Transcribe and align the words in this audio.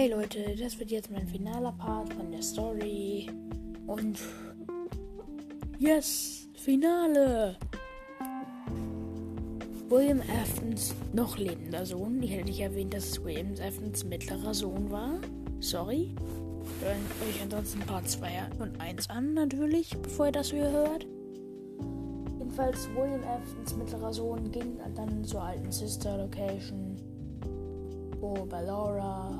Hey 0.00 0.08
Leute, 0.08 0.54
das 0.54 0.78
wird 0.78 0.92
jetzt 0.92 1.10
mein 1.10 1.26
finaler 1.26 1.72
Part 1.72 2.14
von 2.14 2.30
der 2.30 2.40
Story. 2.40 3.28
Und 3.88 4.20
yes, 5.76 6.48
Finale. 6.54 7.56
William 9.88 10.20
Aftons 10.40 10.94
noch 11.12 11.36
lebender 11.36 11.84
Sohn. 11.84 12.22
Ich 12.22 12.30
hätte 12.30 12.44
nicht 12.44 12.60
erwähnt, 12.60 12.94
dass 12.94 13.06
es 13.06 13.24
William 13.24 13.52
Aftons 13.60 14.04
mittlerer 14.04 14.54
Sohn 14.54 14.88
war. 14.88 15.18
Sorry. 15.58 16.14
Hören 16.80 17.04
euch 17.28 17.42
ansonsten 17.42 17.80
Part 17.80 18.08
2 18.08 18.28
und 18.60 18.80
1 18.80 19.10
an, 19.10 19.34
natürlich, 19.34 19.96
bevor 20.00 20.26
ihr 20.26 20.32
das 20.32 20.52
hier 20.52 20.70
hört. 20.70 21.08
Jedenfalls, 22.38 22.88
William 22.94 23.24
Aftons 23.24 23.74
mittlerer 23.76 24.12
Sohn 24.12 24.48
ging 24.52 24.78
dann 24.94 25.24
zur 25.24 25.42
alten 25.42 25.72
Sister 25.72 26.18
Location, 26.18 26.94
wo 28.20 28.44
Ballora, 28.44 29.36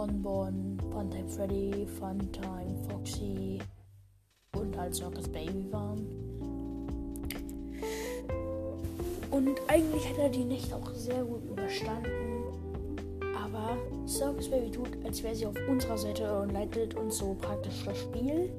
Bonbon, 0.00 0.78
Funtime 0.90 1.28
Freddy, 1.28 1.86
Funtime 1.98 2.74
Foxy 2.88 3.58
und 4.56 4.74
halt 4.74 4.94
Circus 4.94 5.28
Baby 5.28 5.70
waren. 5.70 6.06
Und 9.30 9.60
eigentlich 9.68 10.08
hat 10.08 10.16
er 10.16 10.30
die 10.30 10.44
Nächte 10.44 10.74
auch 10.74 10.90
sehr 10.94 11.22
gut 11.22 11.44
überstanden. 11.44 12.44
Aber 13.44 13.76
Circus 14.08 14.48
Baby 14.48 14.70
tut, 14.70 14.88
als 15.04 15.22
wäre 15.22 15.34
sie 15.34 15.44
auf 15.44 15.56
unserer 15.68 15.98
Seite 15.98 16.40
und 16.40 16.54
leitet 16.54 16.94
uns 16.94 17.18
so 17.18 17.36
praktisch 17.38 17.84
das 17.84 17.98
Spiel. 17.98 18.50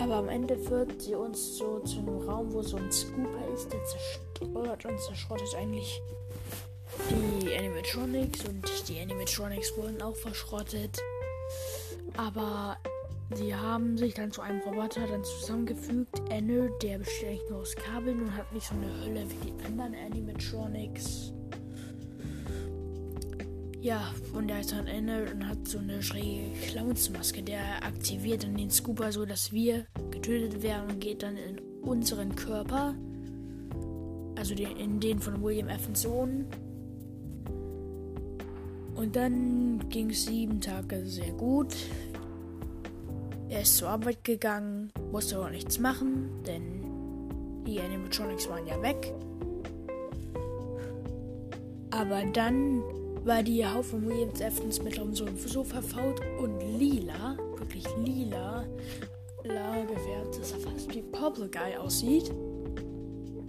Aber 0.00 0.16
am 0.16 0.28
Ende 0.28 0.58
führt 0.58 1.00
sie 1.00 1.14
uns 1.14 1.56
so 1.56 1.78
zu 1.84 2.00
einem 2.00 2.18
Raum, 2.28 2.52
wo 2.52 2.62
so 2.62 2.78
ein 2.78 2.90
Scooper 2.90 3.46
ist, 3.54 3.72
der 3.72 3.84
zerstört 3.84 4.86
und 4.86 4.98
zerschrottet 4.98 5.54
eigentlich 5.54 6.02
die 7.10 7.56
Animatronics 7.56 8.44
und 8.44 8.88
die 8.88 9.00
Animatronics 9.00 9.76
wurden 9.76 10.00
auch 10.02 10.16
verschrottet. 10.16 10.98
Aber 12.16 12.76
sie 13.34 13.54
haben 13.54 13.96
sich 13.96 14.14
dann 14.14 14.30
zu 14.30 14.42
einem 14.42 14.60
Roboter 14.60 15.06
dann 15.06 15.24
zusammengefügt. 15.24 16.20
Enel, 16.30 16.72
der 16.82 16.98
besteht 16.98 17.28
eigentlich 17.28 17.50
nur 17.50 17.60
aus 17.60 17.74
Kabeln 17.74 18.22
und 18.22 18.36
hat 18.36 18.52
nicht 18.52 18.66
so 18.66 18.74
eine 18.74 19.04
Hülle 19.04 19.26
wie 19.30 19.50
die 19.50 19.64
anderen 19.64 19.94
Animatronics. 19.94 21.32
Ja, 23.80 24.14
und 24.32 24.46
der 24.46 24.60
ist 24.60 24.70
dann 24.70 24.86
Enel 24.86 25.26
und 25.32 25.48
hat 25.48 25.66
so 25.66 25.78
eine 25.78 26.00
schräge 26.02 26.56
Clownsmaske. 26.68 27.42
Der 27.42 27.84
aktiviert 27.84 28.44
dann 28.44 28.56
den 28.56 28.70
Scooper 28.70 29.10
so, 29.10 29.26
dass 29.26 29.50
wir 29.50 29.86
getötet 30.12 30.62
werden 30.62 30.88
und 30.88 31.00
geht 31.00 31.24
dann 31.24 31.36
in 31.36 31.58
unseren 31.80 32.36
Körper. 32.36 32.94
Also 34.36 34.54
den, 34.54 34.76
in 34.76 35.00
den 35.00 35.18
von 35.18 35.42
William 35.42 35.68
F. 35.68 35.88
Sohn. 35.94 36.46
Und 39.02 39.16
dann 39.16 39.88
ging 39.88 40.10
es 40.10 40.26
sieben 40.26 40.60
Tage 40.60 41.04
sehr 41.04 41.32
gut. 41.32 41.74
Er 43.48 43.62
ist 43.62 43.76
zur 43.76 43.88
Arbeit 43.88 44.22
gegangen, 44.22 44.92
musste 45.10 45.38
aber 45.38 45.50
nichts 45.50 45.80
machen, 45.80 46.30
denn 46.46 47.64
die 47.66 47.80
Animatronics 47.80 48.48
waren 48.48 48.64
ja 48.64 48.80
weg. 48.80 49.12
Aber 51.90 52.22
dann 52.32 52.80
war 53.24 53.42
die 53.42 53.64
von 53.82 54.06
Williams 54.06 54.40
Aftons 54.40 54.80
mittleren 54.80 55.14
Sohn 55.14 55.36
so 55.36 55.64
verfault 55.64 56.20
und 56.38 56.60
lila, 56.78 57.36
wirklich 57.58 57.84
lila, 58.04 58.64
la 59.42 59.82
gefärbt, 59.82 60.38
dass 60.38 60.52
er 60.52 60.60
fast 60.60 60.94
wie 60.94 61.02
Purple 61.02 61.50
Guy 61.50 61.76
aussieht. 61.76 62.32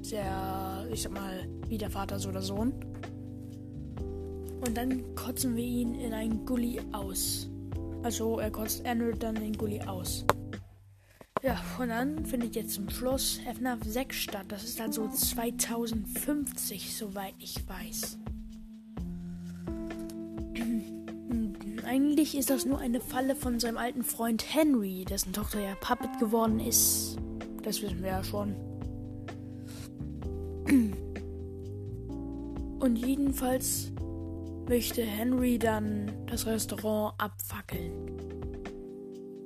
Sehr, 0.02 0.88
ich 0.92 1.04
sag 1.04 1.12
mal, 1.12 1.48
wie 1.68 1.78
der 1.78 1.92
Vater 1.92 2.18
so 2.18 2.32
der 2.32 2.42
Sohn. 2.42 2.74
Und 4.66 4.78
dann 4.78 5.16
kotzen 5.16 5.56
wir 5.58 5.64
ihn 5.64 5.96
in 5.96 6.14
einen 6.14 6.46
Gully 6.46 6.80
aus. 6.94 7.50
Also 8.02 8.40
er 8.40 8.50
kotzt 8.50 8.86
Arnold 8.86 9.22
dann 9.22 9.36
den 9.36 9.58
Gully 9.58 9.82
aus. 9.82 10.26
Ja, 11.42 11.62
und 11.78 11.90
dann 11.90 12.26
findet 12.26 12.56
jetzt 12.56 12.76
zum 12.76 12.90
Schluss 12.90 13.42
FNAF 13.58 13.80
6 13.84 14.16
statt. 14.16 14.46
Das 14.48 14.64
ist 14.64 14.80
dann 14.80 14.94
so 14.94 15.10
2050, 15.10 16.96
soweit 16.96 17.34
ich 17.40 17.58
weiß. 17.68 18.18
Eigentlich 21.86 22.38
ist 22.38 22.50
das 22.50 22.66
nur 22.66 22.80
eine 22.80 23.02
Falle 23.02 23.36
von 23.36 23.60
seinem 23.60 23.78
alten 23.78 24.04
Freund 24.04 24.46
Henry, 24.54 25.04
dessen 25.04 25.34
Tochter 25.34 25.60
ja 25.60 25.76
Puppet 25.82 26.18
geworden 26.20 26.62
ist. 26.62 27.18
Das 27.64 27.82
wissen 27.82 28.02
wir 28.02 28.12
ja 28.12 28.24
schon. 28.24 28.56
Und 32.80 32.96
jedenfalls 32.96 33.92
möchte 34.68 35.02
Henry 35.04 35.60
dann 35.60 36.12
das 36.26 36.46
Restaurant 36.46 37.14
abfackeln. 37.18 38.14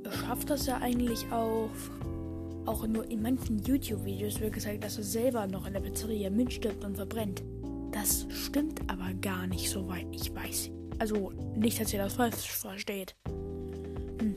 Er 0.04 0.12
schafft 0.12 0.50
das 0.50 0.66
ja 0.68 0.78
eigentlich 0.78 1.26
auch. 1.32 1.70
Auch 2.66 2.86
nur 2.86 3.10
in 3.10 3.22
manchen 3.22 3.60
YouTube-Videos 3.60 4.40
wird 4.42 4.54
gesagt, 4.54 4.84
dass 4.84 4.98
er 4.98 5.04
selber 5.04 5.48
noch 5.48 5.66
in 5.68 5.74
der 5.74 5.80
Pizzeria 5.80 6.30
mitstirbt 6.30 6.84
und 6.84 6.98
verbrennt. 6.98 7.44
Das 7.92 8.28
stimmt 8.30 8.82
aber 8.88 9.14
gar 9.22 9.48
nicht, 9.48 9.70
soweit 9.70 10.08
ich 10.12 10.34
weiß. 10.36 10.70
Also 11.00 11.32
nicht, 11.56 11.80
dass 11.80 11.94
ihr 11.94 12.00
das 12.00 12.14
falsch 12.14 12.52
versteht. 12.52 13.16
Hm. 14.20 14.36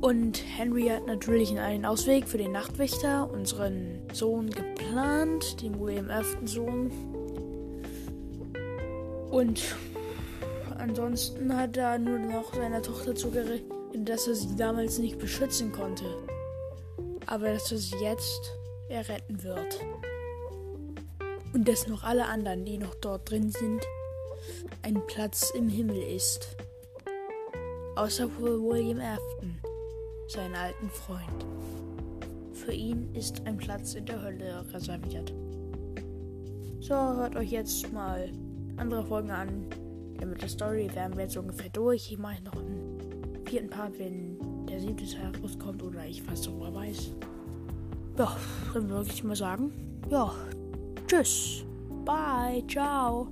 Und 0.00 0.42
Henry 0.56 0.88
hat 0.88 1.06
natürlich 1.06 1.58
einen 1.58 1.84
Ausweg 1.84 2.28
für 2.28 2.38
den 2.38 2.52
Nachtwächter, 2.52 3.30
unseren 3.30 4.00
Sohn, 4.12 4.50
geplant, 4.50 5.62
den 5.62 5.80
William 5.80 6.10
Afton 6.10 6.46
Sohn. 6.46 6.90
Und 9.34 9.64
ansonsten 10.78 11.56
hat 11.56 11.76
er 11.76 11.98
nur 11.98 12.20
noch 12.20 12.54
seiner 12.54 12.80
Tochter 12.80 13.16
zugerechnet, 13.16 13.68
dass 14.08 14.28
er 14.28 14.36
sie 14.36 14.54
damals 14.54 14.98
nicht 14.98 15.18
beschützen 15.18 15.72
konnte. 15.72 16.04
Aber 17.26 17.52
dass 17.52 17.72
er 17.72 17.78
sie 17.78 17.96
jetzt 17.96 18.56
erretten 18.88 19.42
wird. 19.42 19.80
Und 21.52 21.66
dass 21.66 21.88
noch 21.88 22.04
alle 22.04 22.26
anderen, 22.26 22.64
die 22.64 22.78
noch 22.78 22.94
dort 22.94 23.28
drin 23.28 23.50
sind, 23.50 23.84
ein 24.82 25.04
Platz 25.08 25.50
im 25.50 25.68
Himmel 25.68 26.00
ist. 26.00 26.56
Außer 27.96 28.28
für 28.28 28.62
William 28.62 29.00
Afton, 29.00 29.58
seinen 30.28 30.54
alten 30.54 30.88
Freund. 30.90 31.44
Für 32.52 32.72
ihn 32.72 33.12
ist 33.16 33.44
ein 33.46 33.56
Platz 33.56 33.94
in 33.94 34.06
der 34.06 34.22
Hölle 34.22 34.64
reserviert. 34.72 35.34
So, 36.78 36.94
hört 36.94 37.34
euch 37.34 37.50
jetzt 37.50 37.92
mal 37.92 38.30
andere 38.76 39.04
Folgen 39.04 39.30
an. 39.30 39.66
Ja, 40.20 40.26
mit 40.26 40.42
der 40.42 40.48
Story 40.48 40.88
wären 40.94 41.14
wir 41.16 41.24
jetzt 41.24 41.36
ungefähr 41.36 41.70
durch. 41.70 42.10
Ich 42.10 42.18
mache 42.18 42.42
noch 42.44 42.56
einen 42.56 42.98
vierten 43.46 43.70
Part, 43.70 43.98
wenn 43.98 44.36
der 44.66 44.80
siebte 44.80 45.04
Teil 45.04 45.32
rauskommt 45.42 45.82
oder 45.82 46.06
ich 46.06 46.22
fast 46.22 46.46
darüber 46.46 46.74
weiß. 46.74 47.12
Ja, 48.18 48.36
dann 48.72 48.88
würde 48.88 49.10
ich 49.10 49.24
mal 49.24 49.36
sagen. 49.36 49.72
Ja, 50.10 50.32
tschüss. 51.06 51.64
Bye, 52.04 52.64
ciao. 52.68 53.28